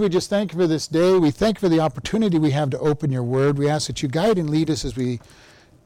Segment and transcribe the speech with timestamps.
[0.00, 1.18] we just thank you for this day.
[1.18, 3.58] We thank you for the opportunity we have to open your word.
[3.58, 5.20] We ask that you guide and lead us as we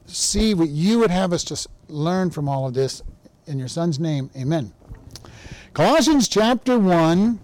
[0.05, 3.01] see what you would have us to learn from all of this.
[3.47, 4.73] In your son's name, amen.
[5.73, 7.39] Colossians chapter 1.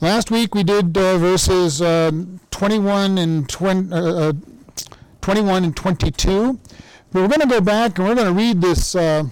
[0.00, 4.32] Last week we did uh, verses um, 21 and 20, uh, uh,
[5.20, 6.58] 21 and 22.
[7.12, 9.24] But we're going to go back and we're going to read this uh,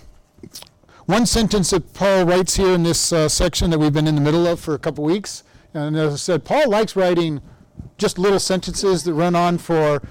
[1.07, 4.21] one sentence that Paul writes here in this uh, section that we've been in the
[4.21, 5.43] middle of for a couple weeks.
[5.75, 7.41] And as I said, Paul likes writing
[7.97, 10.03] just little sentences that run on for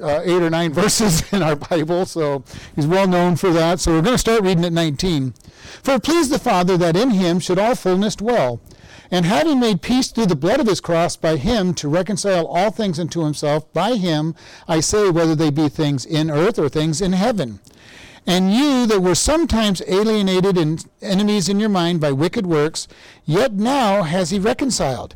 [0.00, 2.44] uh, eight or nine verses in our Bible, so
[2.74, 3.80] he's well known for that.
[3.80, 5.34] So we're going to start reading at 19.
[5.82, 8.60] For it pleased the Father that in him should all fullness dwell,
[9.10, 12.70] and having made peace through the blood of his cross by him to reconcile all
[12.70, 14.34] things unto himself, by him,
[14.66, 17.60] I say, whether they be things in earth or things in heaven.
[18.28, 22.86] And you that were sometimes alienated and enemies in your mind by wicked works,
[23.24, 25.14] yet now has he reconciled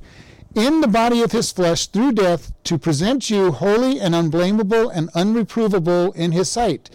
[0.54, 5.12] in the body of his flesh through death to present you holy and unblameable and
[5.12, 6.88] unreprovable in his sight.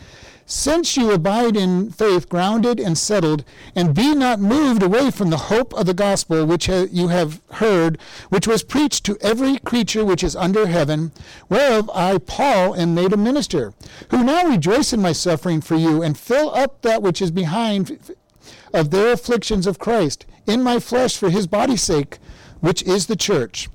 [0.50, 3.44] Since you abide in faith, grounded and settled,
[3.76, 7.98] and be not moved away from the hope of the gospel which you have heard,
[8.30, 11.12] which was preached to every creature which is under heaven,
[11.50, 13.74] whereof I, Paul, am made a minister,
[14.10, 18.16] who now rejoice in my suffering for you, and fill up that which is behind
[18.74, 22.20] of their afflictions of Christ, in my flesh for his body's sake,
[22.62, 23.68] which is the church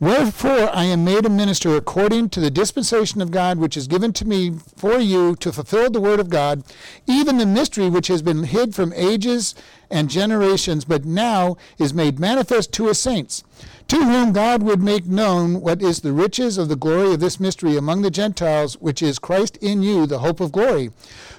[0.00, 4.12] Wherefore I am made a minister according to the dispensation of God which is given
[4.12, 6.62] to me for you to fulfill the word of God,
[7.08, 9.56] even the mystery which has been hid from ages
[9.90, 13.44] and generations, but now is made manifest to his saints,
[13.88, 17.40] to whom God would make known what is the riches of the glory of this
[17.40, 20.90] mystery among the Gentiles, which is Christ in you, the hope of glory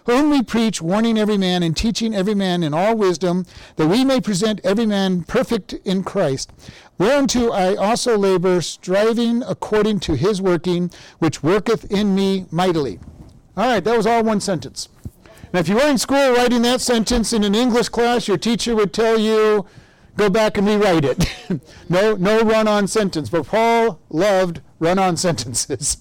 [0.09, 4.03] whom we preach, warning every man and teaching every man in all wisdom, that we
[4.03, 6.52] may present every man perfect in Christ.
[6.97, 13.00] Whereunto I also labor, striving according to his working, which worketh in me mightily.
[13.56, 14.89] All right, that was all one sentence.
[15.52, 18.75] Now, if you were in school writing that sentence in an English class, your teacher
[18.75, 19.66] would tell you,
[20.16, 21.25] go back and rewrite it.
[21.90, 23.29] no, no run-on sentence.
[23.29, 25.97] But Paul loved run-on sentences.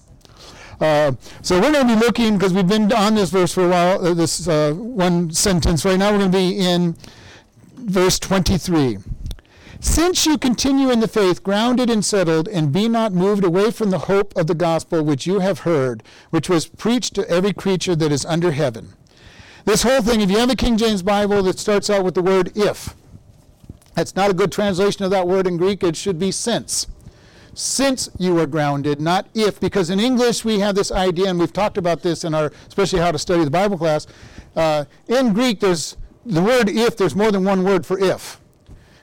[0.79, 3.69] Uh, so we're going to be looking, because we've been on this verse for a
[3.69, 5.83] while, uh, this uh, one sentence.
[5.83, 6.95] Right now we're going to be in
[7.75, 8.99] verse 23.
[9.81, 13.89] Since you continue in the faith, grounded and settled, and be not moved away from
[13.89, 17.95] the hope of the gospel which you have heard, which was preached to every creature
[17.95, 18.93] that is under heaven.
[19.69, 22.23] This whole thing, if you have a King James Bible that starts out with the
[22.23, 22.95] word if,
[23.93, 25.83] that's not a good translation of that word in Greek.
[25.83, 26.87] It should be since
[27.53, 31.53] since you are grounded, not if, because in English we have this idea, and we've
[31.53, 34.07] talked about this in our, especially how to study the Bible class.
[34.55, 38.41] Uh, in Greek, there's the word if, there's more than one word for if.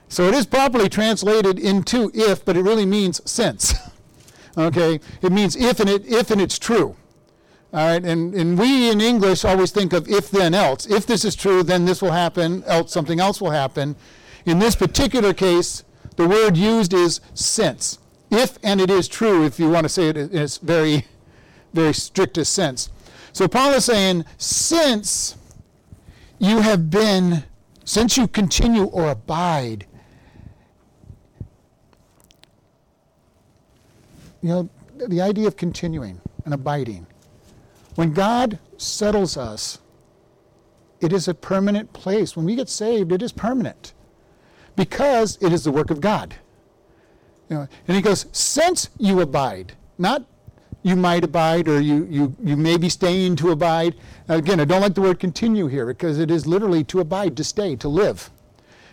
[0.09, 3.73] So it is properly translated into if, but it really means since.
[4.59, 4.99] okay?
[5.23, 6.97] It means if and, it, if and it's true.
[7.77, 10.87] All right, and, and we in English always think of if then else.
[10.87, 13.97] If this is true, then this will happen, else something else will happen.
[14.47, 15.85] In this particular case,
[16.17, 17.99] the word used is since
[18.31, 21.05] if and it is true, if you want to say it in its very,
[21.75, 22.89] very strictest sense.
[23.35, 25.37] So Paul is saying, since
[26.39, 27.45] you have been,
[27.85, 29.85] since you continue or abide,
[34.41, 37.07] you know, the idea of continuing and abiding.
[37.97, 39.79] When God settles us,
[41.01, 42.37] it is a permanent place.
[42.37, 43.93] When we get saved, it is permanent
[44.77, 46.35] because it is the work of God.
[47.49, 50.25] You know, and he goes, since you abide, not
[50.83, 53.97] you might abide or you, you, you may be staying to abide.
[54.29, 57.45] Again, I don't like the word continue here because it is literally to abide, to
[57.45, 58.31] stay, to live.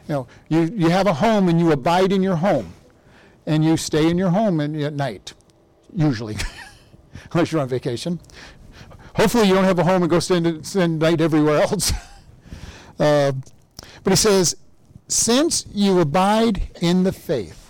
[0.08, 2.74] You know, you, you have a home and you abide in your home
[3.46, 5.34] and you stay in your home at night,
[5.96, 6.36] usually,
[7.32, 8.20] unless you're on vacation.
[9.16, 11.92] Hopefully you don't have a home and go spend, spend night everywhere else.
[13.00, 13.32] uh,
[14.04, 14.56] but he says,
[15.08, 17.64] since you abide in the faith,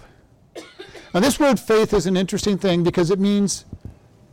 [1.13, 3.65] now, this word faith is an interesting thing because it means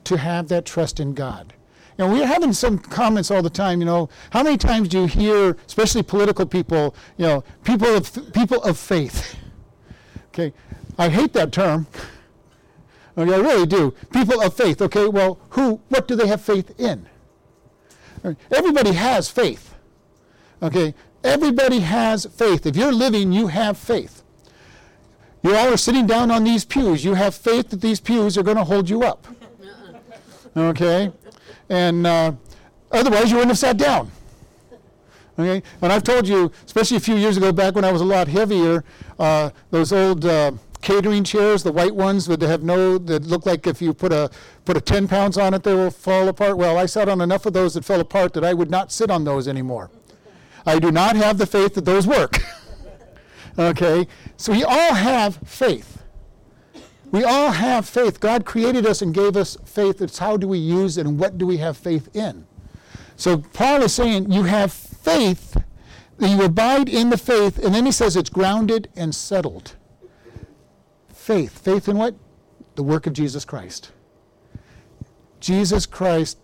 [0.05, 1.53] to have that trust in God.
[1.99, 5.07] And we're having some comments all the time, you know, how many times do you
[5.07, 9.37] hear, especially political people, you know, people of, people of faith?
[10.33, 10.53] Okay,
[10.97, 11.89] I hate that term.
[13.21, 13.91] Okay, I really do.
[14.13, 14.81] People of faith.
[14.81, 17.07] Okay, well, who, what do they have faith in?
[18.51, 19.75] Everybody has faith.
[20.63, 22.65] Okay, everybody has faith.
[22.65, 24.23] If you're living, you have faith.
[25.43, 27.05] You all are sitting down on these pews.
[27.05, 29.27] You have faith that these pews are going to hold you up.
[30.57, 31.13] Okay?
[31.69, 32.33] And uh,
[32.91, 34.11] otherwise, you wouldn't have sat down.
[35.39, 35.63] Okay?
[35.81, 38.27] And I've told you, especially a few years ago, back when I was a lot
[38.27, 38.83] heavier,
[39.21, 40.51] uh, those old uh,
[40.81, 44.31] catering chairs, the white ones that have no that look like if you put a
[44.65, 46.57] put a 10 pounds on it, they will fall apart.
[46.57, 49.11] Well, I sat on enough of those that fell apart that I would not sit
[49.11, 49.91] on those anymore.
[50.67, 52.39] I do not have the faith that those work.
[53.59, 54.07] okay,
[54.37, 56.03] so we all have faith.
[57.11, 58.21] We all have faith.
[58.21, 60.01] God created us and gave us faith.
[60.01, 62.47] It's how do we use it and what do we have faith in?
[63.17, 65.57] So Paul is saying you have faith,
[66.19, 69.75] you abide in the faith, and then he says it's grounded and settled.
[71.21, 71.59] Faith.
[71.59, 72.15] Faith in what?
[72.77, 73.93] The work of Jesus Christ.
[75.39, 76.39] Jesus Christ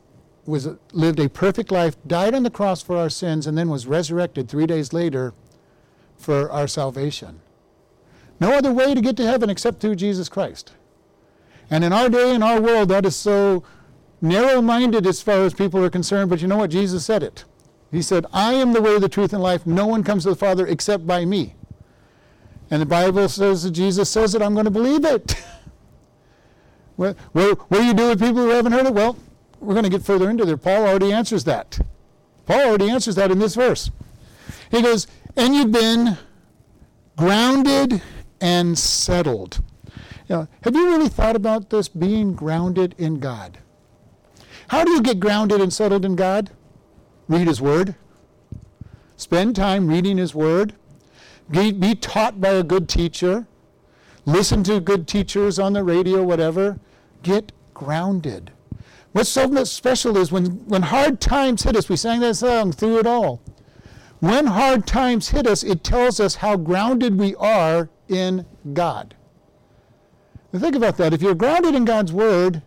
[0.44, 3.86] was lived a perfect life, died on the cross for our sins, and then was
[3.86, 5.32] resurrected three days later
[6.18, 7.40] for our salvation.
[8.38, 10.74] No other way to get to heaven except through Jesus Christ.
[11.70, 13.64] And in our day, in our world, that is so
[14.20, 16.70] narrow minded as far as people are concerned, but you know what?
[16.70, 17.46] Jesus said it.
[17.90, 19.66] He said, I am the way, the truth, and life.
[19.66, 21.54] No one comes to the Father except by me.
[22.70, 25.36] And the Bible says that Jesus says it, I'm going to believe it.
[26.96, 28.94] what, what, what do you do with people who haven't heard it?
[28.94, 29.16] Well,
[29.60, 30.56] we're going to get further into there.
[30.56, 31.78] Paul already answers that.
[32.46, 33.90] Paul already answers that in this verse.
[34.70, 36.18] He goes, And you've been
[37.16, 38.02] grounded
[38.40, 39.60] and settled.
[40.28, 43.58] Have you really thought about this being grounded in God?
[44.68, 46.50] How do you get grounded and settled in God?
[47.28, 47.94] Read His Word.
[49.16, 50.74] Spend time reading His Word.
[51.50, 53.46] Be, be taught by a good teacher.
[54.24, 56.80] Listen to good teachers on the radio, whatever.
[57.22, 58.50] Get grounded.
[59.12, 62.98] What's so special is when, when hard times hit us, we sang that song through
[62.98, 63.40] it all.
[64.20, 69.14] When hard times hit us, it tells us how grounded we are in God.
[70.52, 71.12] Now think about that.
[71.12, 72.62] If you're grounded in God's Word,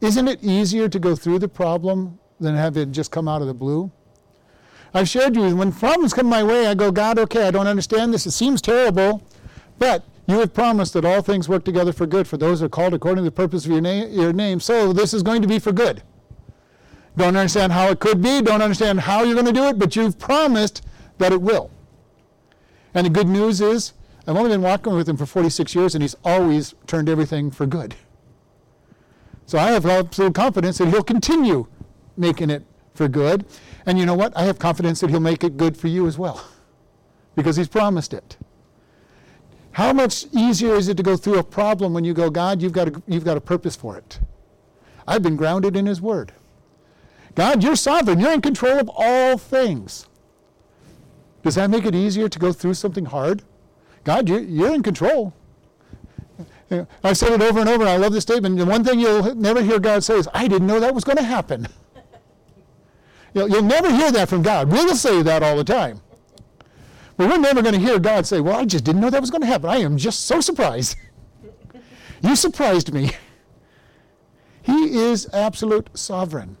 [0.00, 3.46] isn't it easier to go through the problem than have it just come out of
[3.46, 3.90] the blue?
[4.94, 8.14] I've shared you when problems come my way, I go, God, okay, I don't understand
[8.14, 8.26] this.
[8.26, 9.26] It seems terrible,
[9.76, 12.68] but you have promised that all things work together for good for those who are
[12.70, 14.60] called according to the purpose of your, na- your name.
[14.60, 16.02] So this is going to be for good.
[17.16, 19.96] Don't understand how it could be, don't understand how you're going to do it, but
[19.96, 20.82] you've promised
[21.18, 21.70] that it will.
[22.94, 23.92] And the good news is,
[24.26, 27.66] I've only been walking with him for 46 years, and he's always turned everything for
[27.66, 27.94] good.
[29.46, 31.66] So I have absolute confidence that he'll continue
[32.16, 32.64] making it
[32.94, 33.44] for good.
[33.86, 34.36] And you know what?
[34.36, 36.44] I have confidence that he'll make it good for you as well,
[37.34, 38.36] because he's promised it.
[39.72, 42.72] How much easier is it to go through a problem when you go, God, you've
[42.72, 44.20] got a, you've got a purpose for it?
[45.06, 46.32] I've been grounded in his word.
[47.34, 48.20] God, you're sovereign.
[48.20, 50.06] You're in control of all things.
[51.42, 53.42] Does that make it easier to go through something hard?
[54.04, 55.34] God, you're, you're in control.
[57.02, 58.56] I've said it over and over, and I love this statement.
[58.56, 61.18] The one thing you'll never hear God say is, I didn't know that was going
[61.18, 61.66] to happen.
[63.34, 64.70] You'll, you'll never hear that from God.
[64.70, 66.00] We'll say that all the time.
[67.16, 69.30] But we're never going to hear God say, Well, I just didn't know that was
[69.30, 69.68] going to happen.
[69.68, 70.96] I am just so surprised.
[72.22, 73.10] you surprised me.
[74.62, 76.56] He is absolute sovereign.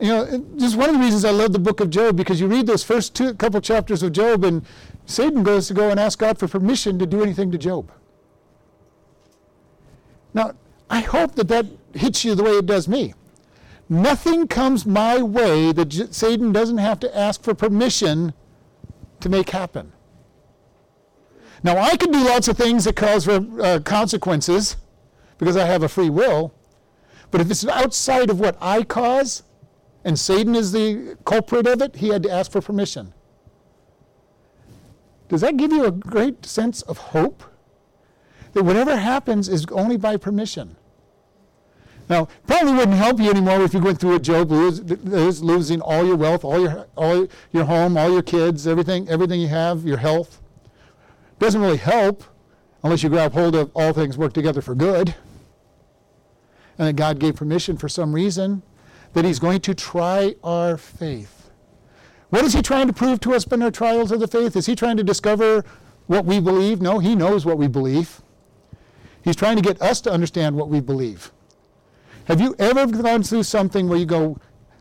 [0.00, 0.22] You know,
[0.56, 2.82] is one of the reasons I love the book of Job because you read those
[2.82, 4.64] first two couple chapters of Job, and
[5.06, 7.92] Satan goes to go and ask God for permission to do anything to Job.
[10.34, 10.54] Now,
[10.88, 13.14] I hope that that hits you the way it does me.
[13.92, 18.32] Nothing comes my way that J- Satan doesn't have to ask for permission
[19.18, 19.92] to make happen.
[21.64, 24.76] Now, I can do lots of things that cause uh, consequences
[25.38, 26.54] because I have a free will,
[27.32, 29.42] but if it's outside of what I cause,
[30.04, 33.12] and Satan is the culprit of it, he had to ask for permission.
[35.28, 37.42] Does that give you a great sense of hope?
[38.52, 40.76] That whatever happens is only by permission.
[42.10, 46.16] Now, probably wouldn't help you anymore if you went through a Job losing all your
[46.16, 50.42] wealth, all your, all your home, all your kids, everything, everything you have, your health.
[51.38, 52.24] Doesn't really help
[52.82, 55.14] unless you grab hold of all things work together for good.
[56.78, 58.62] And that God gave permission for some reason
[59.12, 61.50] that He's going to try our faith.
[62.30, 64.56] What is He trying to prove to us in our trials of the faith?
[64.56, 65.64] Is He trying to discover
[66.08, 66.82] what we believe?
[66.82, 68.20] No, He knows what we believe.
[69.22, 71.30] He's trying to get us to understand what we believe.
[72.30, 74.38] Have you ever gone through something where you go,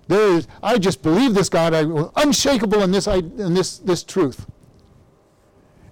[0.07, 4.45] there is, I just believe this God, I'm unshakable in this, in this, this truth.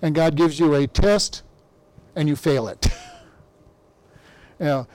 [0.04, 1.42] And God gives you a test
[2.16, 2.86] and you fail it.
[4.60, 4.88] you know,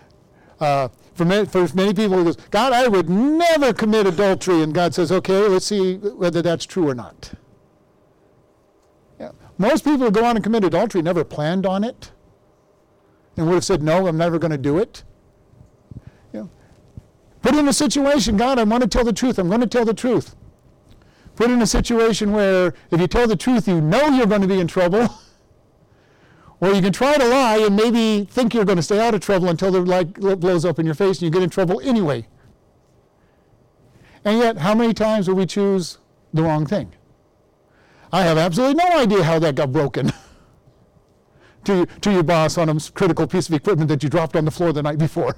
[0.60, 4.62] uh, for, many, for many people, it goes, God, I would never commit adultery.
[4.62, 7.32] And God says, okay, let's see whether that's true or not.
[9.18, 9.32] Yeah.
[9.58, 12.12] Most people who go on and commit adultery never planned on it
[13.36, 15.02] and would have said, no, I'm never going to do it.
[17.42, 19.38] Put in a situation, God, I want to tell the truth.
[19.38, 20.36] I'm going to tell the truth.
[21.34, 24.48] Put in a situation where if you tell the truth, you know you're going to
[24.48, 25.08] be in trouble.
[26.60, 29.20] Or you can try to lie and maybe think you're going to stay out of
[29.20, 32.28] trouble until the light blows up in your face and you get in trouble anyway.
[34.24, 35.98] And yet, how many times will we choose
[36.32, 36.94] the wrong thing?
[38.12, 40.12] I have absolutely no idea how that got broken
[41.64, 44.52] to, to your boss on a critical piece of equipment that you dropped on the
[44.52, 45.34] floor the night before.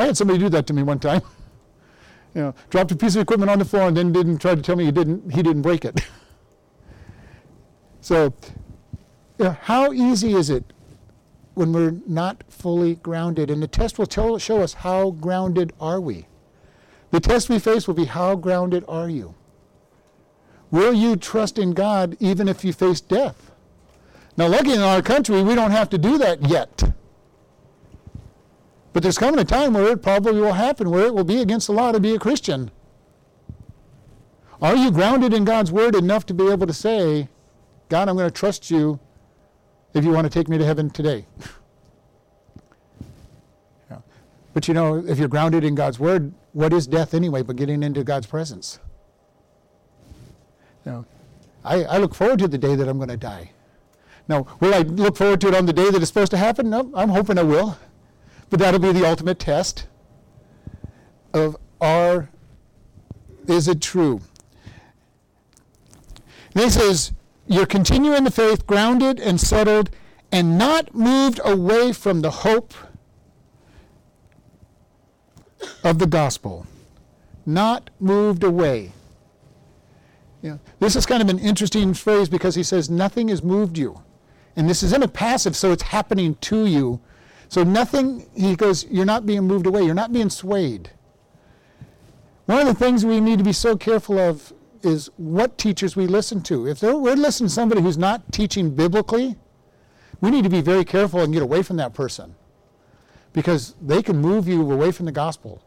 [0.00, 1.22] I had somebody do that to me one time.
[2.32, 4.62] You know, dropped a piece of equipment on the floor and then didn't try to
[4.62, 6.00] tell me he didn't, he didn't break it.
[8.00, 8.32] so,
[9.36, 10.72] you know, how easy is it
[11.54, 13.50] when we're not fully grounded?
[13.50, 16.28] And the test will tell, show us how grounded are we.
[17.10, 19.34] The test we face will be how grounded are you?
[20.70, 23.50] Will you trust in God even if you face death?
[24.36, 26.92] Now, lucky in our country, we don't have to do that yet.
[28.92, 31.68] But there's coming a time where it probably will happen, where it will be against
[31.68, 32.70] the law to be a Christian.
[34.60, 37.28] Are you grounded in God's Word enough to be able to say,
[37.88, 38.98] God, I'm going to trust you
[39.94, 41.26] if you want to take me to heaven today?
[43.90, 43.98] yeah.
[44.52, 47.82] But you know, if you're grounded in God's Word, what is death anyway but getting
[47.82, 48.80] into God's presence?
[50.84, 51.06] You know,
[51.64, 53.52] I, I look forward to the day that I'm going to die.
[54.28, 56.70] Now, will I look forward to it on the day that it's supposed to happen?
[56.70, 57.78] No, I'm hoping I will.
[58.50, 59.86] But that'll be the ultimate test
[61.32, 62.28] of our
[63.46, 64.20] is it true?
[66.54, 67.12] He says,
[67.46, 69.90] You're continuing the faith, grounded and settled,
[70.32, 72.74] and not moved away from the hope
[75.82, 76.66] of the gospel.
[77.46, 78.92] Not moved away.
[80.42, 83.78] You know, this is kind of an interesting phrase because he says, Nothing has moved
[83.78, 84.02] you.
[84.56, 87.00] And this is in a passive, so it's happening to you
[87.50, 90.88] so nothing, he goes, you're not being moved away, you're not being swayed.
[92.46, 94.52] One of the things we need to be so careful of
[94.82, 96.68] is what teachers we listen to.
[96.68, 99.34] If we're listening to somebody who's not teaching biblically,
[100.20, 102.36] we need to be very careful and get away from that person
[103.32, 105.60] because they can move you away from the gospel.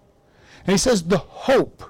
[0.66, 1.84] And he says the hope.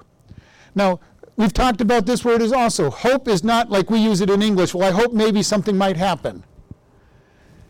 [0.74, 0.98] Now,
[1.36, 2.90] we've talked about this word is also.
[2.90, 4.74] Hope is not like we use it in English.
[4.74, 6.42] Well, I hope maybe something might happen.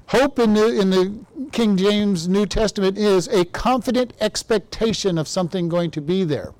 [0.08, 1.14] Hope in the, in the
[1.52, 6.52] King James New Testament is a confident expectation of something going to be there.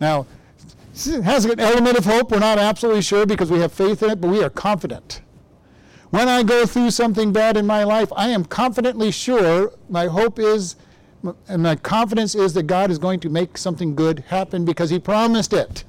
[0.00, 0.26] Now,
[0.94, 2.30] it has an element of hope.
[2.30, 5.22] We're not absolutely sure because we have faith in it, but we are confident.
[6.10, 10.40] When I go through something bad in my life, I am confidently sure, my hope
[10.40, 10.74] is,
[11.46, 14.98] and my confidence is that God is going to make something good happen because He
[14.98, 15.84] promised it.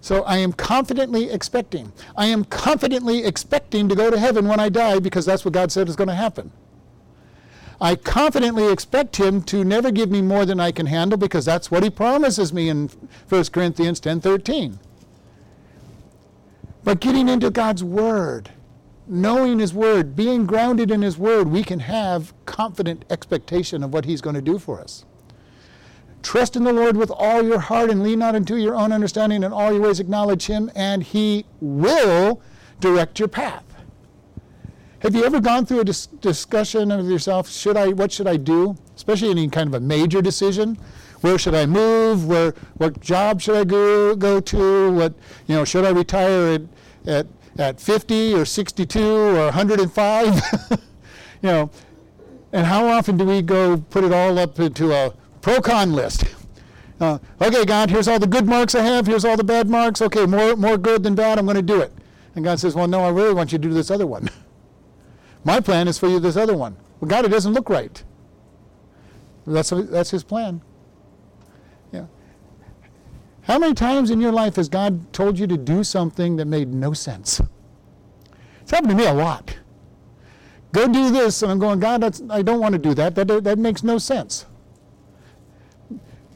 [0.00, 1.92] So I am confidently expecting.
[2.16, 5.72] I am confidently expecting to go to heaven when I die because that's what God
[5.72, 6.52] said is going to happen.
[7.80, 11.70] I confidently expect him to never give me more than I can handle because that's
[11.70, 12.90] what he promises me in
[13.28, 14.78] 1 Corinthians 10:13.
[16.82, 18.50] But getting into God's word,
[19.06, 24.06] knowing his word, being grounded in his word, we can have confident expectation of what
[24.06, 25.04] he's going to do for us.
[26.22, 29.42] Trust in the Lord with all your heart and lean not into your own understanding.
[29.42, 32.40] In all your ways acknowledge Him, and He will
[32.80, 33.64] direct your path.
[35.00, 37.48] Have you ever gone through a dis- discussion with yourself?
[37.48, 37.88] Should I?
[37.88, 38.76] What should I do?
[38.96, 40.76] Especially any kind of a major decision.
[41.20, 42.26] Where should I move?
[42.26, 42.52] Where?
[42.74, 44.92] What job should I go go to?
[44.92, 45.14] What?
[45.46, 45.64] You know?
[45.64, 46.62] Should I retire at
[47.06, 47.26] at
[47.58, 50.42] at 50 or 62 or 105?
[50.70, 50.78] you
[51.42, 51.70] know.
[52.50, 55.12] And how often do we go put it all up into a
[55.48, 56.24] pro con list.
[57.00, 59.06] Uh, okay, God, here's all the good marks I have.
[59.06, 60.02] Here's all the bad marks.
[60.02, 61.38] Okay, more more good than bad.
[61.38, 61.92] I'm going to do it.
[62.34, 64.28] And God says, Well, no, I really want you to do this other one.
[65.44, 66.76] My plan is for you this other one.
[67.00, 68.02] Well, God, it doesn't look right.
[69.46, 70.60] That's that's His plan.
[71.92, 72.06] Yeah.
[73.42, 76.68] How many times in your life has God told you to do something that made
[76.68, 77.40] no sense?
[78.60, 79.56] It's happened to me a lot.
[80.72, 83.14] Go do this, and I'm going, God, I don't want to do that.
[83.14, 84.44] That that makes no sense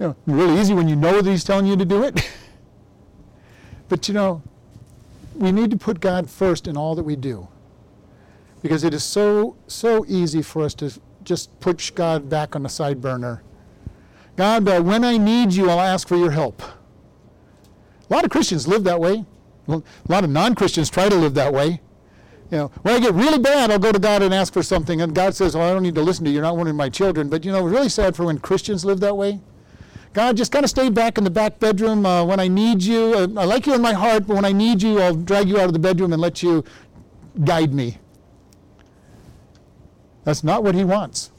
[0.03, 2.29] you know, really easy when you know that he's telling you to do it.
[3.89, 4.43] but you know,
[5.37, 7.47] we need to put God first in all that we do.
[8.63, 10.93] Because it is so, so easy for us to
[11.23, 13.45] just push God back on the side burner.
[14.35, 16.63] God, uh, when I need you, I'll ask for your help.
[16.63, 19.25] A lot of Christians live that way.
[19.69, 21.81] A lot of non Christians try to live that way.
[22.51, 25.01] You know, when I get really bad, I'll go to God and ask for something,
[25.01, 26.35] and God says, "Well, I don't need to listen to you.
[26.35, 28.99] You're not one of my children." But you know, really sad for when Christians live
[29.01, 29.41] that way.
[30.13, 33.15] God, just kind of stay back in the back bedroom uh, when I need you.
[33.15, 35.59] Uh, I like you in my heart, but when I need you, I'll drag you
[35.59, 36.65] out of the bedroom and let you
[37.45, 37.99] guide me.
[40.25, 41.31] That's not what he wants.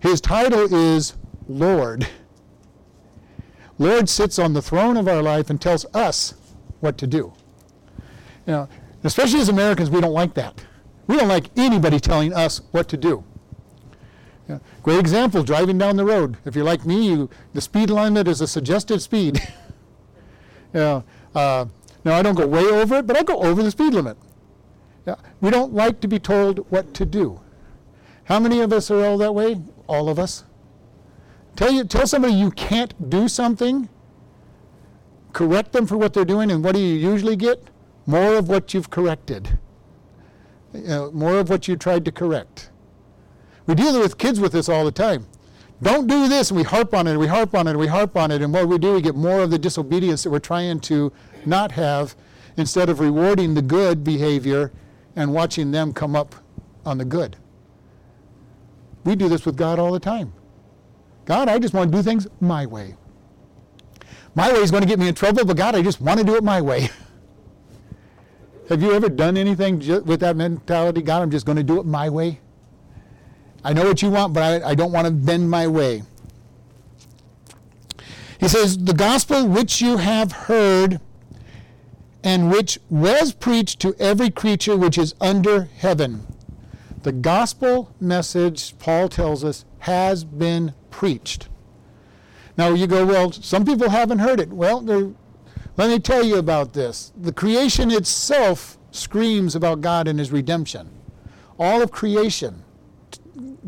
[0.00, 1.14] His title is
[1.48, 2.06] Lord.
[3.78, 6.34] Lord sits on the throne of our life and tells us
[6.80, 7.32] what to do.
[8.46, 8.68] You know,
[9.02, 10.62] Especially as Americans, we don't like that.
[11.06, 13.24] We don't like anybody telling us what to do.
[14.50, 14.58] Yeah.
[14.82, 16.36] Great example, driving down the road.
[16.44, 19.40] If you're like me, you, the speed limit is a suggested speed.
[20.74, 21.02] yeah.
[21.32, 21.66] Uh,
[22.04, 24.16] now, I don't go way over it, but I go over the speed limit.
[25.06, 25.14] Yeah.
[25.40, 27.40] We don't like to be told what to do.
[28.24, 29.60] How many of us are all that way?
[29.86, 30.42] All of us.
[31.54, 33.88] Tell, you, tell somebody you can't do something,
[35.32, 37.62] correct them for what they're doing, and what do you usually get?
[38.04, 39.58] More of what you've corrected.
[40.74, 42.69] You know, more of what you tried to correct.
[43.70, 45.28] We deal with kids with this all the time.
[45.80, 47.86] Don't do this, and we harp on it, and we harp on it, and we
[47.86, 50.40] harp on it, and what we do, we get more of the disobedience that we're
[50.40, 51.12] trying to
[51.46, 52.16] not have
[52.56, 54.72] instead of rewarding the good behavior
[55.14, 56.34] and watching them come up
[56.84, 57.36] on the good.
[59.04, 60.32] We do this with God all the time.
[61.24, 62.96] God, I just want to do things my way.
[64.34, 66.26] My way is going to get me in trouble, but God, I just want to
[66.26, 66.90] do it my way.
[68.68, 71.02] Have you ever done anything with that mentality?
[71.02, 72.40] God, I'm just going to do it my way.
[73.62, 76.02] I know what you want, but I, I don't want to bend my way.
[78.38, 81.00] He says, The gospel which you have heard
[82.22, 86.26] and which was preached to every creature which is under heaven.
[87.02, 91.48] The gospel message, Paul tells us, has been preached.
[92.58, 94.50] Now you go, well, some people haven't heard it.
[94.50, 97.12] Well, let me tell you about this.
[97.18, 100.90] The creation itself screams about God and his redemption.
[101.58, 102.64] All of creation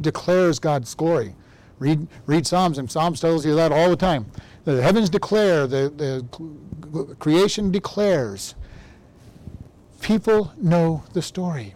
[0.00, 1.34] declares God's glory.
[1.78, 4.26] Read, read Psalms, and Psalms tells you that all the time.
[4.64, 8.54] The heavens declare, the, the creation declares.
[10.00, 11.74] People know the story.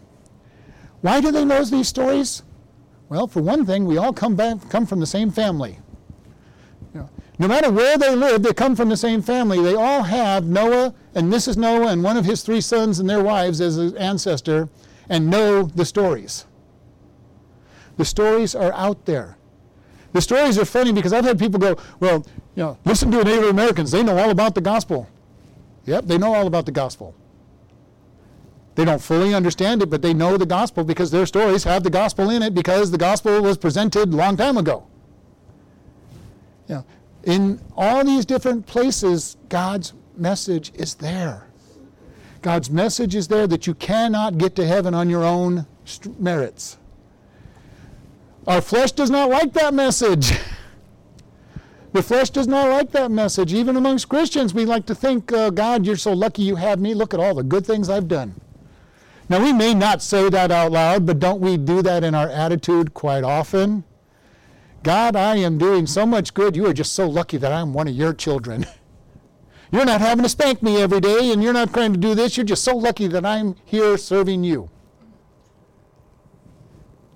[1.01, 2.43] Why do they know these stories?
[3.09, 5.79] Well, for one thing, we all come back, come from the same family.
[6.95, 9.63] You know, no matter where they live, they come from the same family.
[9.63, 11.57] They all have Noah and Mrs.
[11.57, 14.69] Noah and one of his three sons and their wives as an ancestor
[15.09, 16.47] and know the stories.
[17.97, 19.37] The stories are out there.
[20.13, 23.25] The stories are funny because I've had people go, well, you know, listen to the
[23.25, 23.91] Native Americans.
[23.91, 25.09] They know all about the gospel.
[25.85, 27.15] Yep, they know all about the gospel.
[28.75, 31.91] They don't fully understand it, but they know the gospel because their stories have the
[31.91, 34.87] gospel in it because the gospel was presented a long time ago.
[36.69, 36.85] You know,
[37.25, 41.47] In all these different places, God's message is there.
[42.43, 45.67] God's message is there that you cannot get to heaven on your own
[46.19, 46.77] merits.
[48.47, 50.33] Our flesh does not like that message.
[51.93, 53.55] The flesh does not like that message.
[53.55, 56.95] Even amongst Christians, we like to think, oh, God, you're so lucky you have me.
[56.95, 58.41] Look at all the good things I've done.
[59.29, 62.29] Now, we may not say that out loud, but don't we do that in our
[62.29, 63.83] attitude quite often?
[64.85, 66.55] God, I am doing so much good.
[66.55, 68.67] You are just so lucky that I'm one of your children.
[69.73, 72.37] You're not having to spank me every day, and you're not trying to do this.
[72.37, 74.71] You're just so lucky that I'm here serving you.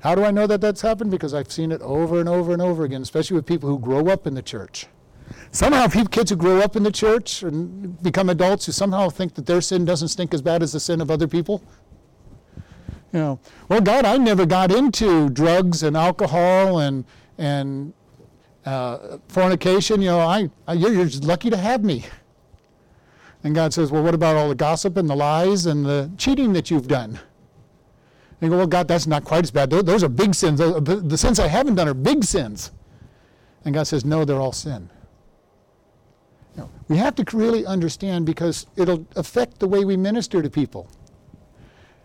[0.00, 1.10] How do I know that that's happened?
[1.10, 4.08] Because I've seen it over and over and over again, especially with people who grow
[4.08, 4.86] up in the church.
[5.52, 9.34] Somehow, people, kids who grow up in the church and become adults who somehow think
[9.34, 11.62] that their sin doesn't stink as bad as the sin of other people.
[13.12, 17.04] You know, well, God, I never got into drugs and alcohol and
[17.38, 17.92] and
[18.64, 20.00] uh, fornication.
[20.00, 22.06] You know, I, I you're, you're just lucky to have me.
[23.42, 26.52] And God says, well, what about all the gossip and the lies and the cheating
[26.52, 27.18] that you've done?
[28.40, 29.68] You go, well, God, that's not quite as bad.
[29.68, 30.58] Those, are big sins.
[30.60, 32.70] The sins I haven't done are big sins.
[33.64, 34.88] And God says, no, they're all sin.
[36.56, 40.48] You know, we have to really understand because it'll affect the way we minister to
[40.48, 40.88] people.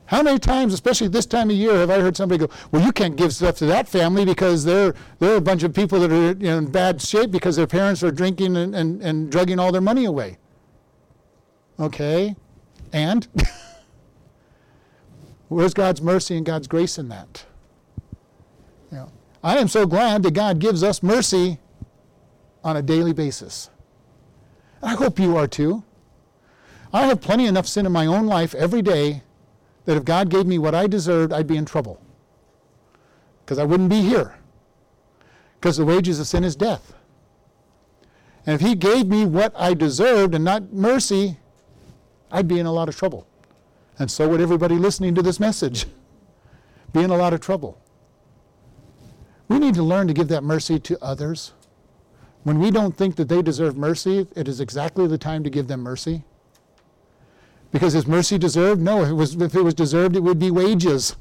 [0.07, 2.91] How many times, especially this time of year, have I heard somebody go, "Well, you
[2.91, 6.31] can't give stuff to that family because they're they're a bunch of people that are
[6.31, 10.05] in bad shape because their parents are drinking and, and, and drugging all their money
[10.05, 10.37] away."
[11.79, 12.35] Okay,
[12.93, 13.27] and
[15.47, 17.45] where's God's mercy and God's grace in that?
[18.91, 19.11] You know,
[19.43, 21.59] I am so glad that God gives us mercy
[22.63, 23.69] on a daily basis.
[24.81, 25.83] I hope you are too.
[26.93, 29.23] I have plenty enough sin in my own life every day
[29.85, 32.01] that if God gave me what I deserved, I'd be in trouble.
[33.43, 34.35] Because I wouldn't be here.
[35.59, 36.93] Because the wages of sin is death.
[38.45, 41.37] And if He gave me what I deserved and not mercy,
[42.31, 43.27] I'd be in a lot of trouble.
[43.97, 45.85] And so would everybody listening to this message
[46.91, 47.81] be in a lot of trouble.
[49.47, 51.53] We need to learn to give that mercy to others.
[52.43, 55.67] When we don't think that they deserve mercy, it is exactly the time to give
[55.67, 56.23] them mercy.
[57.71, 58.81] Because is mercy deserved?
[58.81, 61.15] No, if it, was, if it was deserved, it would be wages.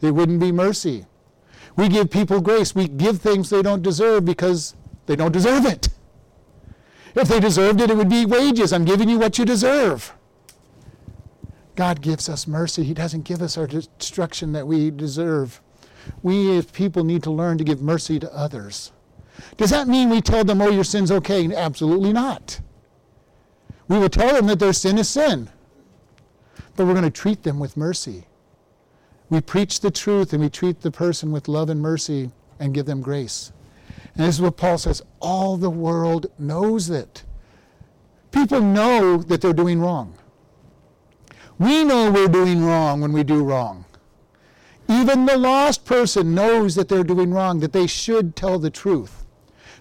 [0.00, 1.06] It wouldn't be mercy.
[1.76, 2.74] We give people grace.
[2.74, 4.74] We give things they don't deserve because
[5.06, 5.88] they don't deserve it.
[7.14, 8.72] If they deserved it, it would be wages.
[8.72, 10.12] I'm giving you what you deserve.
[11.78, 12.82] God gives us mercy.
[12.82, 15.60] He doesn't give us our destruction that we deserve.
[16.24, 18.90] We as people need to learn to give mercy to others.
[19.56, 21.54] Does that mean we tell them, oh, your sin's okay?
[21.54, 22.58] Absolutely not.
[23.86, 25.50] We will tell them that their sin is sin,
[26.74, 28.26] but we're going to treat them with mercy.
[29.30, 32.86] We preach the truth and we treat the person with love and mercy and give
[32.86, 33.52] them grace.
[34.16, 37.22] And this is what Paul says all the world knows it.
[38.32, 40.18] People know that they're doing wrong.
[41.58, 43.84] We know we're doing wrong when we do wrong.
[44.88, 49.26] Even the lost person knows that they're doing wrong, that they should tell the truth,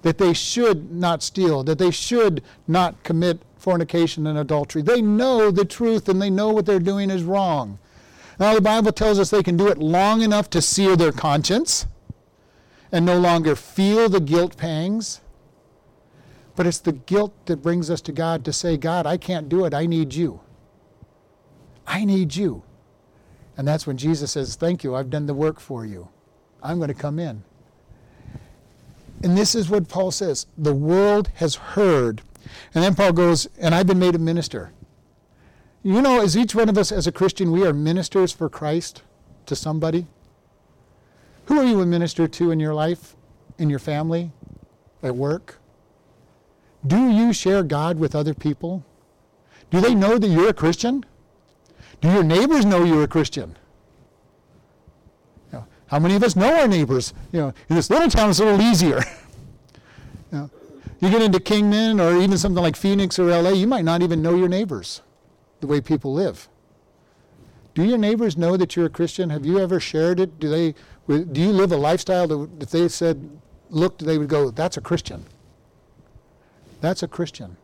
[0.02, 4.82] that they should not steal, that they should not commit fornication and adultery.
[4.82, 7.80] They know the truth and they know what they're doing is wrong.
[8.40, 11.88] Now, the Bible tells us they can do it long enough to sear their conscience
[12.92, 15.22] and no longer feel the guilt pangs.
[16.56, 19.66] But it's the guilt that brings us to God to say, God, I can't do
[19.66, 19.74] it.
[19.74, 20.42] I need you.
[21.88, 22.64] I need you.
[23.56, 24.96] And that's when Jesus says, Thank you.
[24.96, 26.10] I've done the work for you.
[26.62, 27.44] I'm going to come in.
[29.24, 32.22] And this is what Paul says the world has heard.
[32.74, 34.72] And then Paul goes, And I've been made a minister.
[35.82, 39.04] You know, as each one of us as a Christian, we are ministers for Christ
[39.46, 40.06] to somebody.
[41.46, 43.16] Who are you a minister to in your life,
[43.58, 44.32] in your family,
[45.02, 45.60] at work?
[46.86, 48.86] Do you share God with other people?
[49.72, 51.06] Do they know that you're a Christian?
[52.02, 53.58] Do your neighbors know you're a Christian?
[55.52, 57.14] You know, how many of us know our neighbors?
[57.32, 59.00] You know, in this little town, it's a little easier.
[60.32, 60.50] you, know,
[61.00, 64.22] you get into Kingman or even something like Phoenix or LA, you might not even
[64.22, 65.02] know your neighbors,
[65.60, 66.48] the way people live.
[67.74, 69.30] Do your neighbors know that you're a Christian?
[69.30, 70.40] Have you ever shared it?
[70.40, 70.74] Do they?
[71.08, 73.30] Do you live a lifestyle that if they said,
[73.70, 75.26] "Look," they would go, "That's a Christian."
[76.82, 77.58] That's a Christian.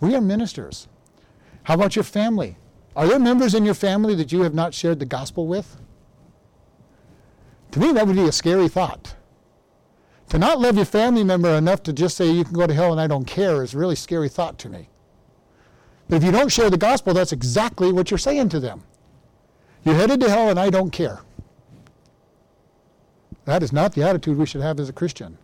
[0.00, 0.88] We are ministers.
[1.64, 2.56] How about your family?
[2.96, 5.76] Are there members in your family that you have not shared the gospel with?
[7.72, 9.14] To me, that would be a scary thought.
[10.30, 12.92] To not love your family member enough to just say you can go to hell
[12.92, 14.88] and I don't care is a really scary thought to me.
[16.08, 18.82] But if you don't share the gospel, that's exactly what you're saying to them.
[19.84, 21.20] You're headed to hell and I don't care.
[23.44, 25.36] That is not the attitude we should have as a Christian.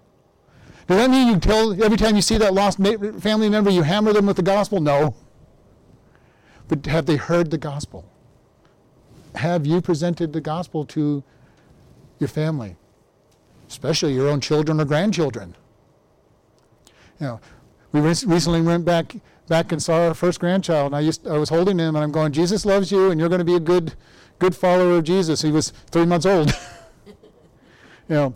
[0.88, 4.12] Does that mean you tell every time you see that lost family member, you hammer
[4.12, 4.80] them with the gospel?
[4.80, 5.14] No.
[6.68, 8.04] But have they heard the gospel?
[9.34, 11.22] Have you presented the gospel to
[12.18, 12.76] your family,
[13.68, 15.56] especially your own children or grandchildren?
[17.20, 17.40] You know,
[17.92, 19.14] we recently went back
[19.48, 22.12] back and saw our first grandchild, and I used I was holding him, and I'm
[22.12, 23.94] going, Jesus loves you, and you're going to be a good
[24.38, 25.42] good follower of Jesus.
[25.42, 26.50] He was three months old,
[27.06, 27.14] you
[28.08, 28.34] know,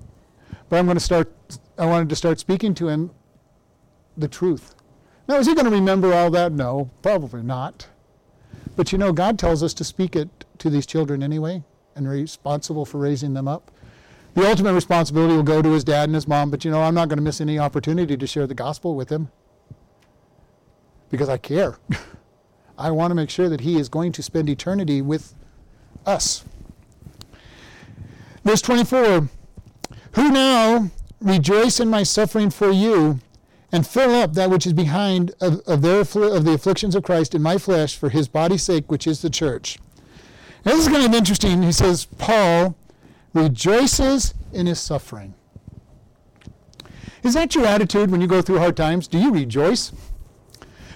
[0.68, 1.32] but I'm going to start.
[1.78, 3.10] I wanted to start speaking to him
[4.16, 4.74] the truth.
[5.28, 6.52] Now, is he going to remember all that?
[6.52, 7.88] No, probably not.
[8.76, 12.84] But you know, God tells us to speak it to these children anyway, and responsible
[12.84, 13.70] for raising them up.
[14.34, 16.94] The ultimate responsibility will go to his dad and his mom, but you know, I'm
[16.94, 19.30] not going to miss any opportunity to share the gospel with him
[21.10, 21.78] because I care.
[22.78, 25.34] I want to make sure that he is going to spend eternity with
[26.04, 26.44] us.
[28.44, 29.28] Verse 24
[30.12, 33.20] Who now rejoice in my suffering for you
[33.72, 37.34] and fill up that which is behind of, of, their, of the afflictions of Christ
[37.34, 39.78] in my flesh for his body's sake, which is the church.
[40.64, 41.62] Now, this is kind of interesting.
[41.62, 42.76] He says, Paul
[43.32, 45.34] rejoices in his suffering.
[47.22, 49.08] Is that your attitude when you go through hard times?
[49.08, 49.92] Do you rejoice?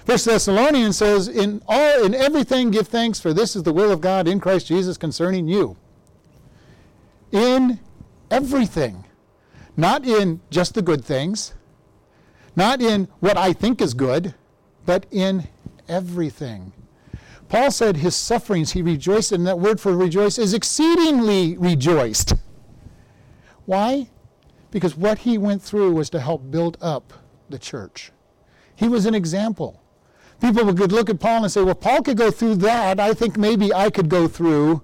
[0.05, 4.01] First Thessalonians says, in all in everything give thanks, for this is the will of
[4.01, 5.77] God in Christ Jesus concerning you.
[7.31, 7.79] In
[8.29, 9.05] everything.
[9.77, 11.53] Not in just the good things,
[12.55, 14.33] not in what I think is good,
[14.85, 15.47] but in
[15.87, 16.73] everything.
[17.49, 22.33] Paul said his sufferings he rejoiced, and that word for rejoice is exceedingly rejoiced.
[23.65, 24.09] Why?
[24.71, 27.13] Because what he went through was to help build up
[27.49, 28.11] the church.
[28.75, 29.81] He was an example.
[30.39, 32.99] People could look at Paul and say, well, Paul could go through that.
[32.99, 34.81] I think maybe I could go through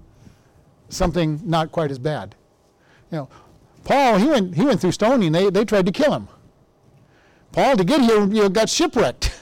[0.89, 2.35] something not quite as bad.
[3.11, 3.29] You know,
[3.83, 5.31] Paul, he went, he went through stoning.
[5.31, 6.27] They, they tried to kill him.
[7.57, 9.35] Paul, to get here, you know, got shipwrecked.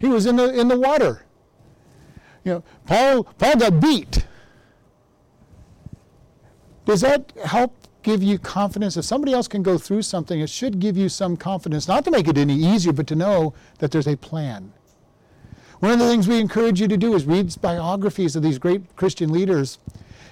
[0.00, 1.24] He was in the, in the water.
[2.42, 4.26] You know, Paul, Paul got beat.
[6.84, 8.96] Does that help give you confidence?
[8.96, 12.10] If somebody else can go through something, it should give you some confidence, not to
[12.10, 14.72] make it any easier, but to know that there's a plan.
[15.78, 18.96] One of the things we encourage you to do is read biographies of these great
[18.96, 19.78] Christian leaders.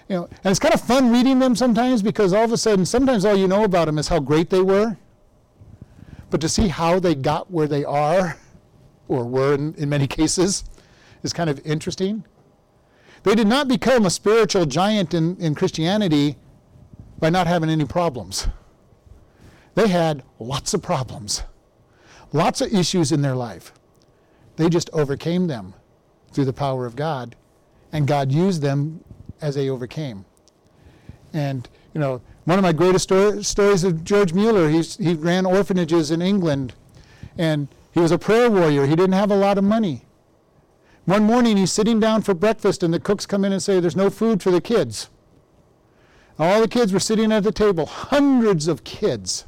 [0.09, 2.85] You know, and it's kind of fun reading them sometimes because all of a sudden,
[2.85, 4.97] sometimes all you know about them is how great they were.
[6.33, 8.39] But to see how they got where they are,
[9.07, 10.65] or were in, in many cases,
[11.23, 12.25] is kind of interesting.
[13.23, 16.37] They did not become a spiritual giant in, in Christianity
[17.19, 18.49] by not having any problems.
[19.75, 21.43] They had lots of problems,
[22.33, 23.75] lots of issues in their life.
[24.57, 25.75] They just overcame them
[26.33, 27.37] through the power of God,
[27.93, 29.05] and God used them
[29.43, 30.25] as they overcame.
[31.35, 36.11] And, you know, one of my greatest stories of George Mueller, he's, he ran orphanages
[36.11, 36.75] in England,
[37.39, 38.87] and he was a prayer warrior.
[38.87, 40.05] He didn't have a lot of money.
[41.05, 43.97] One morning, he's sitting down for breakfast, and the cooks come in and say, There's
[43.97, 45.09] no food for the kids.
[46.39, 49.47] All the kids were sitting at the table, hundreds of kids.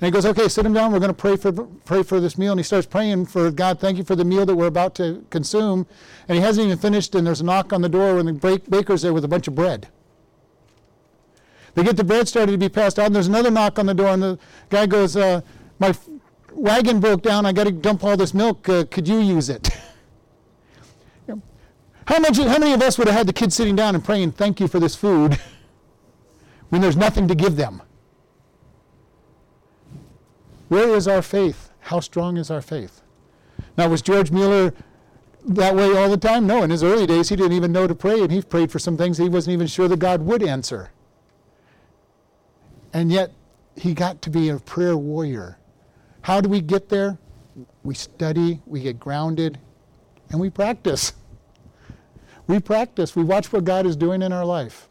[0.00, 0.92] And he goes, okay, sit them down.
[0.92, 2.52] We're going to pray for, pray for this meal.
[2.52, 5.24] And he starts praying for God, thank you for the meal that we're about to
[5.30, 5.86] consume.
[6.28, 9.02] And he hasn't even finished, and there's a knock on the door, and the baker's
[9.02, 9.88] there with a bunch of bread.
[11.74, 13.94] They get the bread started to be passed out, and there's another knock on the
[13.94, 14.38] door, and the
[14.70, 15.40] guy goes, uh,
[15.78, 16.08] My f-
[16.52, 17.46] wagon broke down.
[17.46, 18.68] I got to dump all this milk.
[18.68, 19.70] Uh, could you use it?
[22.06, 24.32] how, much, how many of us would have had the kids sitting down and praying,
[24.32, 25.38] Thank you for this food,
[26.68, 27.82] when there's nothing to give them?
[30.68, 31.70] Where is our faith?
[31.80, 33.02] How strong is our faith?
[33.76, 34.72] Now, was George Mueller
[35.46, 36.46] that way all the time?
[36.46, 36.62] No.
[36.62, 38.96] In his early days, he didn't even know to pray, and he prayed for some
[38.96, 40.90] things he wasn't even sure that God would answer.
[42.94, 43.32] And yet,
[43.76, 45.58] he got to be a prayer warrior.
[46.22, 47.18] How do we get there?
[47.82, 49.58] We study, we get grounded,
[50.30, 51.12] and we practice.
[52.46, 53.16] We practice.
[53.16, 54.86] We watch what God is doing in our life.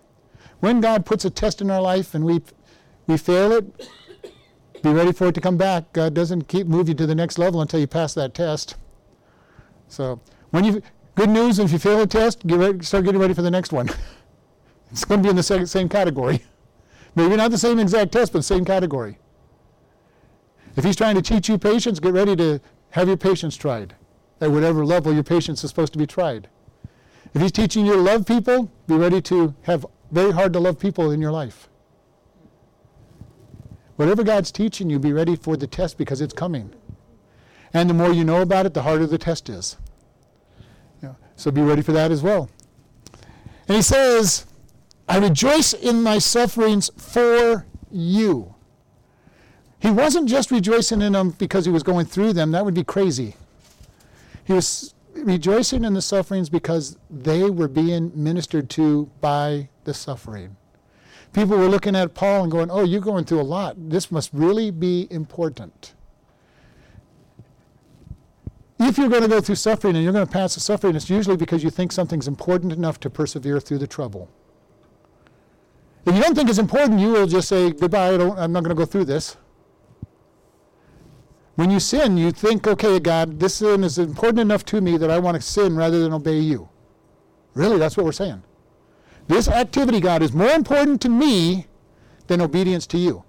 [0.59, 2.41] When God puts a test in our life and we,
[3.05, 3.87] we fail it,
[4.81, 5.93] be ready for it to come back.
[5.93, 8.75] God doesn't keep move you to the next level until you pass that test.
[9.87, 10.81] So when you
[11.13, 13.71] good news, if you fail a test, get ready, start getting ready for the next
[13.71, 13.87] one.
[14.91, 16.41] it's going to be in the same, same category.
[17.15, 19.19] Maybe not the same exact test, but the same category.
[20.75, 22.59] If he's trying to teach you patience, get ready to
[22.91, 23.95] have your patience tried
[24.41, 26.49] at whatever level your patience is supposed to be tried.
[27.33, 30.79] If he's teaching you to love people, be ready to have very hard to love
[30.79, 31.69] people in your life.
[33.95, 36.73] Whatever God's teaching you, be ready for the test because it's coming.
[37.73, 39.77] And the more you know about it, the harder the test is.
[41.35, 42.49] So be ready for that as well.
[43.67, 44.45] And he says,
[45.07, 48.55] I rejoice in my sufferings for you.
[49.79, 52.83] He wasn't just rejoicing in them because he was going through them, that would be
[52.83, 53.35] crazy.
[54.45, 60.55] He was rejoicing in the sufferings because they were being ministered to by the suffering
[61.33, 63.89] people were looking at Paul and going, Oh, you're going through a lot.
[63.89, 65.93] This must really be important.
[68.79, 71.09] If you're going to go through suffering and you're going to pass the suffering, it's
[71.09, 74.29] usually because you think something's important enough to persevere through the trouble.
[76.05, 78.75] If you don't think it's important, you will just say, Goodbye, I am not going
[78.75, 79.37] to go through this.
[81.55, 85.11] When you sin, you think, okay, God, this sin is important enough to me that
[85.11, 86.67] I want to sin rather than obey you.
[87.53, 88.41] Really, that's what we're saying.
[89.27, 91.67] This activity, God, is more important to me
[92.27, 93.23] than obedience to you.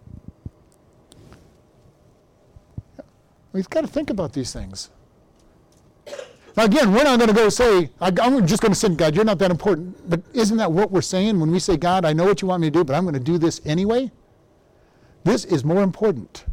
[3.53, 4.91] We've got to think about these things.
[6.57, 9.25] Now, again, we're not going to go say, I'm just going to sin, God, you're
[9.25, 10.09] not that important.
[10.09, 12.61] But isn't that what we're saying when we say, God, I know what you want
[12.61, 14.13] me to do, but I'm going to do this anyway?
[15.25, 16.45] This is more important.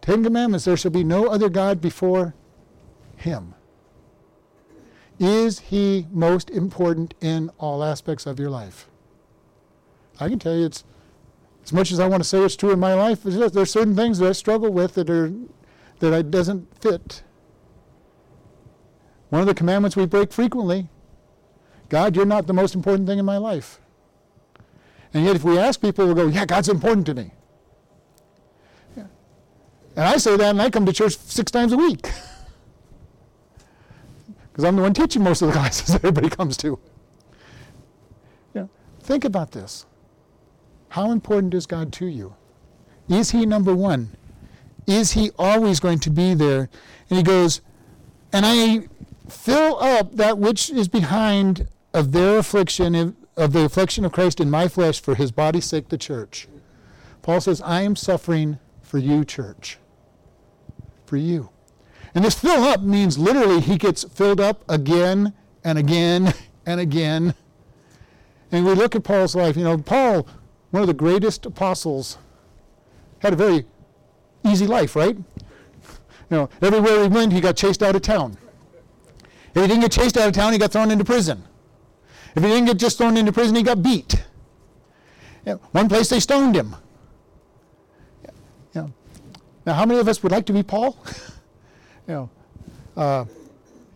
[0.00, 2.34] Ten Commandments there shall be no other God before
[3.16, 3.54] Him.
[5.18, 8.88] Is He most important in all aspects of your life?
[10.18, 10.84] I can tell you it's
[11.64, 14.18] as much as I want to say it's true in my life, there's certain things
[14.18, 15.32] that I struggle with that are
[16.02, 17.22] that I doesn't fit.
[19.30, 20.88] One of the commandments we break frequently,
[21.88, 23.80] God, you're not the most important thing in my life.
[25.14, 27.30] And yet if we ask people, we'll go, yeah, God's important to me.
[28.96, 29.04] Yeah.
[29.94, 32.02] And I say that and I come to church six times a week.
[34.52, 36.80] because I'm the one teaching most of the classes that everybody comes to.
[38.54, 38.68] Know,
[39.00, 39.86] think about this.
[40.88, 42.34] How important is God to you?
[43.08, 44.16] Is He number one?
[44.86, 46.68] Is He always going to be there?
[47.08, 47.60] And He goes,
[48.32, 48.88] and I
[49.28, 54.50] fill up that which is behind of their affliction, of the affliction of Christ in
[54.50, 56.48] my flesh for His body's sake, the church.
[57.22, 59.78] Paul says, I am suffering for you, church.
[61.06, 61.50] For you.
[62.14, 65.32] And this fill up means literally he gets filled up again
[65.64, 66.34] and again
[66.66, 67.34] and again.
[68.50, 69.56] And we look at Paul's life.
[69.56, 70.26] You know, Paul,
[70.70, 72.18] one of the greatest apostles,
[73.20, 73.64] had a very
[74.44, 75.16] easy life, right?
[75.16, 75.24] You
[76.30, 78.36] know, everywhere he went, he got chased out of town.
[79.54, 81.44] If he didn't get chased out of town, he got thrown into prison.
[82.34, 84.14] If he didn't get just thrown into prison, he got beat.
[85.44, 86.74] You know, one place they stoned him.
[88.74, 88.92] You know,
[89.66, 90.96] now, how many of us would like to be Paul?
[92.08, 92.30] you know,
[92.96, 93.24] uh,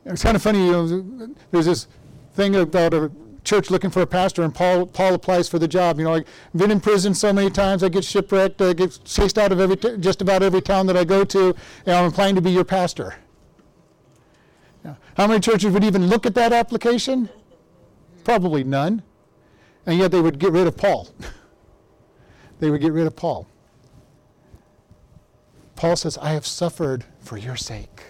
[0.04, 1.88] It's kind of funny, you know, there's this
[2.34, 3.10] thing about a
[3.46, 5.98] church looking for a pastor, and Paul Paul applies for the job.
[5.98, 9.38] You know, I've been in prison so many times, I get shipwrecked, I get chased
[9.38, 11.54] out of every t- just about every town that I go to,
[11.86, 13.14] and I'm applying to be your pastor.
[15.16, 17.28] How many churches would even look at that application?
[18.22, 19.02] Probably none.
[19.86, 21.08] And yet they would get rid of Paul.
[22.60, 23.48] they would get rid of Paul.
[25.74, 28.02] Paul says, I have suffered for your sake.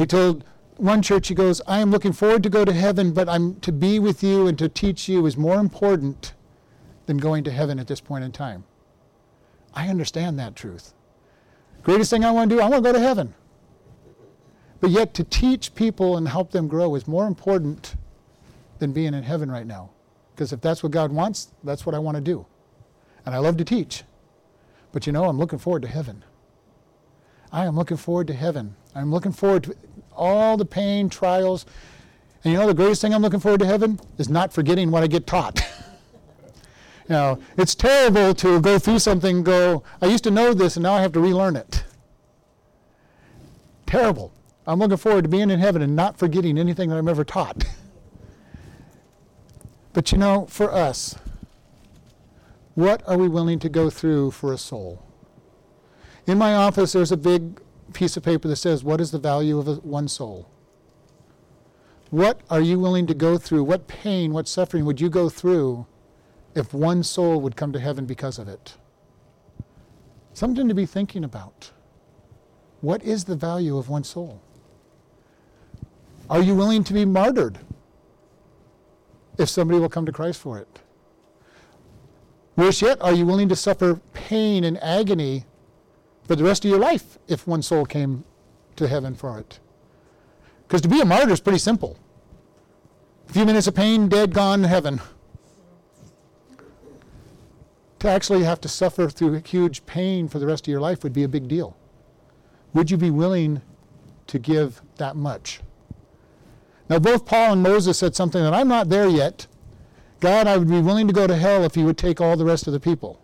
[0.00, 0.44] He told
[0.80, 3.72] one church, he goes, I am looking forward to go to heaven, but I'm to
[3.72, 6.34] be with you and to teach you is more important
[7.06, 8.64] than going to heaven at this point in time.
[9.74, 10.94] I understand that truth.
[11.82, 13.34] Greatest thing I want to do, I want to go to heaven.
[14.80, 17.96] But yet to teach people and help them grow is more important
[18.78, 19.90] than being in heaven right now.
[20.34, 22.46] Because if that's what God wants, that's what I want to do.
[23.26, 24.04] And I love to teach.
[24.92, 26.24] But you know, I'm looking forward to heaven.
[27.52, 28.76] I am looking forward to heaven.
[28.94, 29.76] I'm looking forward to
[30.20, 31.66] all the pain, trials.
[32.44, 35.02] And you know, the greatest thing I'm looking forward to heaven is not forgetting what
[35.02, 35.60] I get taught.
[37.08, 40.84] you know, it's terrible to go through something go, I used to know this and
[40.84, 41.84] now I have to relearn it.
[43.86, 44.32] Terrible.
[44.66, 47.64] I'm looking forward to being in heaven and not forgetting anything that I'm ever taught.
[49.92, 51.16] but you know, for us,
[52.74, 55.02] what are we willing to go through for a soul?
[56.26, 57.60] In my office, there's a big
[57.92, 60.48] piece of paper that says, What is the value of a, one soul?
[62.10, 63.64] What are you willing to go through?
[63.64, 65.86] What pain, what suffering would you go through
[66.54, 68.74] if one soul would come to heaven because of it?
[70.32, 71.70] Something to be thinking about.
[72.80, 74.40] What is the value of one soul?
[76.28, 77.58] Are you willing to be martyred
[79.38, 80.80] if somebody will come to Christ for it?
[82.56, 85.44] Worse yet, are you willing to suffer pain and agony
[86.30, 88.22] for the rest of your life if one soul came
[88.76, 89.58] to heaven for it?
[90.62, 91.96] Because to be a martyr is pretty simple.
[93.28, 95.00] A few minutes of pain, dead, gone, heaven.
[97.98, 101.12] To actually have to suffer through huge pain for the rest of your life would
[101.12, 101.76] be a big deal.
[102.74, 103.60] Would you be willing
[104.28, 105.58] to give that much?
[106.88, 109.48] Now, both Paul and Moses said something that I'm not there yet,
[110.20, 112.44] God, I would be willing to go to hell if you would take all the
[112.44, 113.20] rest of the people.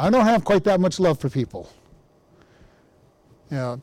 [0.00, 1.70] I don't have quite that much love for people.
[3.50, 3.76] Yeah.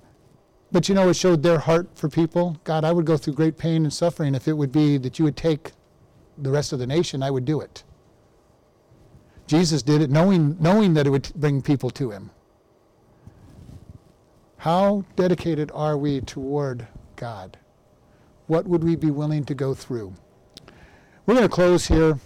[0.71, 2.59] But you know, it showed their heart for people.
[2.63, 5.25] God, I would go through great pain and suffering if it would be that you
[5.25, 5.73] would take
[6.39, 7.83] the rest of the nation, I would do it.
[9.45, 12.31] Jesus did it knowing, knowing that it would bring people to him.
[14.57, 17.57] How dedicated are we toward God?
[18.47, 20.13] What would we be willing to go through?
[21.25, 22.19] We're going to close here.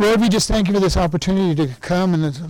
[0.00, 2.48] Lord, we just thank you for this opportunity to come and it's a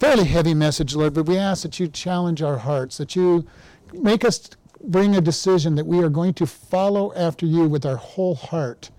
[0.00, 3.46] fairly heavy message, Lord, but we ask that you challenge our hearts, that you
[3.92, 4.50] make us
[4.82, 8.90] bring a decision that we are going to follow after you with our whole heart.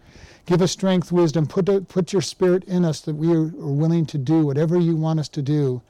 [0.45, 4.17] Give us strength, wisdom, put, put your spirit in us that we are willing to
[4.17, 5.81] do whatever you want us to do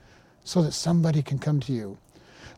[0.43, 1.99] so that somebody can come to you.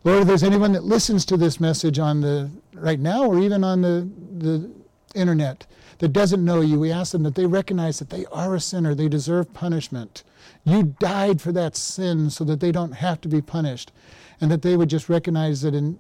[0.06, 3.66] Lord, if there's anyone that listens to this message on the right now or even
[3.66, 4.72] on the, the
[5.16, 5.66] internet
[6.00, 8.96] that doesn't know you, we ask them that they recognize that they are a sinner,
[8.96, 10.24] they deserve punishment.
[10.64, 13.92] You died for that sin so that they don't have to be punished,
[14.40, 16.00] and that they would just recognize it and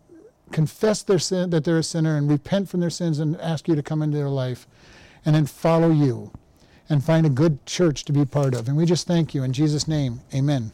[0.52, 3.76] confess their sin, that they're a sinner, and repent from their sins and ask you
[3.76, 4.68] to come into their life,
[5.26, 6.32] and then follow you
[6.90, 8.68] and find a good church to be part of.
[8.68, 10.22] And we just thank you in Jesus' name.
[10.34, 10.72] Amen.